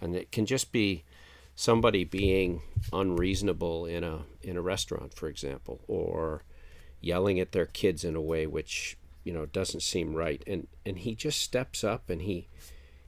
[0.00, 1.04] And it can just be
[1.60, 6.42] somebody being unreasonable in a in a restaurant, for example, or
[7.02, 10.42] yelling at their kids in a way which you know doesn't seem right.
[10.46, 12.48] And and he just steps up and he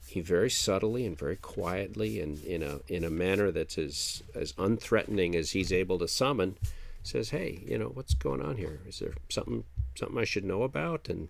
[0.05, 4.53] he very subtly and very quietly and in a in a manner that's as as
[4.53, 6.55] unthreatening as he's able to summon
[7.01, 8.81] says, "Hey, you know what's going on here?
[8.87, 9.63] Is there something
[9.95, 11.29] something I should know about?" And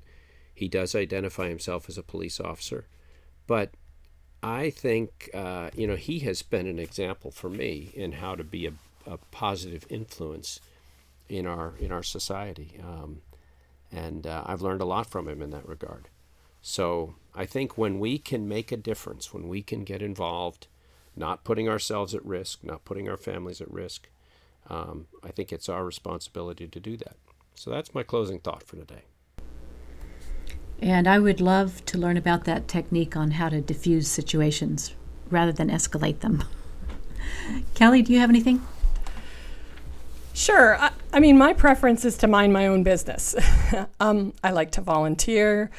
[0.53, 2.85] he does identify himself as a police officer,
[3.47, 3.71] but
[4.43, 8.43] I think uh, you know he has been an example for me in how to
[8.43, 8.73] be a,
[9.07, 10.59] a positive influence
[11.29, 13.21] in our in our society, um,
[13.91, 16.09] and uh, I've learned a lot from him in that regard.
[16.61, 20.67] So I think when we can make a difference, when we can get involved,
[21.15, 24.09] not putting ourselves at risk, not putting our families at risk,
[24.69, 27.15] um, I think it's our responsibility to do that.
[27.55, 29.03] So that's my closing thought for today.
[30.83, 34.93] And I would love to learn about that technique on how to diffuse situations
[35.29, 36.43] rather than escalate them.
[37.73, 38.61] Kelly, do you have anything?
[40.33, 40.75] Sure.
[40.75, 43.33] I, I, mean, my preference is to mind my own business.
[44.01, 45.71] um, I like to volunteer.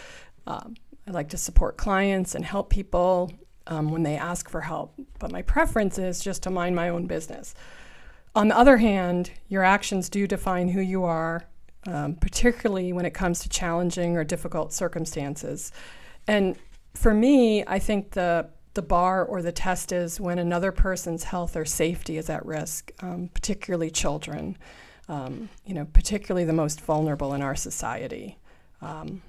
[0.46, 0.74] Um,
[1.06, 3.30] I like to support clients and help people
[3.66, 4.94] um, when they ask for help.
[5.18, 7.54] But my preference is just to mind my own business.
[8.34, 11.46] On the other hand, your actions do define who you are,
[11.86, 15.72] um, particularly when it comes to challenging or difficult circumstances.
[16.26, 16.56] And
[16.94, 21.56] for me, I think the the bar or the test is when another person's health
[21.56, 24.58] or safety is at risk, um, particularly children.
[25.06, 28.38] Um, you know, particularly the most vulnerable in our society.
[28.80, 29.22] Um,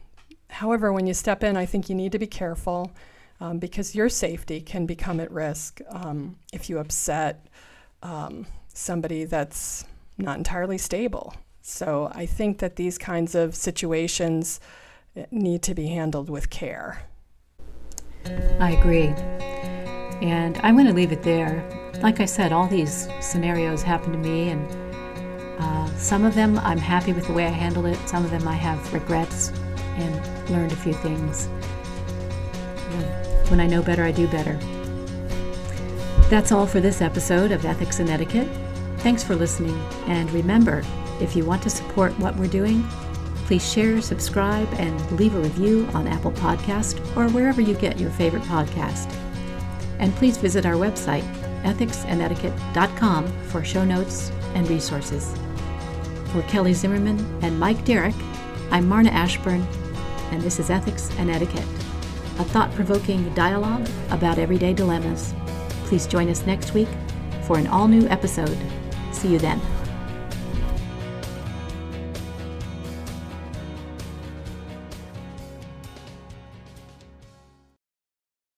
[0.50, 2.94] however, when you step in, I think you need to be careful
[3.42, 7.46] um, because your safety can become at risk um, if you upset
[8.74, 9.86] somebody that's
[10.18, 11.34] not entirely stable.
[11.68, 14.60] So I think that these kinds of situations
[15.16, 17.08] eh, need to be handled with care.
[18.60, 19.08] I agree.
[20.22, 21.68] And I'm going to leave it there.
[22.04, 26.78] Like I said, all these scenarios happen to me, and uh, some of them I'm
[26.78, 27.98] happy with the way I handled it.
[28.08, 29.52] Some of them I have regrets
[29.98, 31.48] and learned a few things.
[33.50, 34.54] When I know better, I do better.
[36.30, 38.50] That's all for this episode of Ethics and Etiquette.
[38.98, 40.84] Thanks for listening, and remember
[41.20, 42.84] if you want to support what we're doing,
[43.46, 48.10] please share, subscribe, and leave a review on Apple Podcast or wherever you get your
[48.12, 49.12] favorite podcast.
[50.00, 51.24] And please visit our website,
[51.64, 55.34] ethicsandetiquette.com, for show notes and resources.
[56.32, 58.16] For Kelly Zimmerman and Mike Derrick,
[58.72, 59.66] I'm Marna Ashburn,
[60.32, 61.68] and this is Ethics and Etiquette,
[62.40, 65.34] a thought provoking dialogue about everyday dilemmas.
[65.86, 66.90] Please join us next week
[67.44, 68.58] for an all new episode.
[69.14, 69.62] See you then.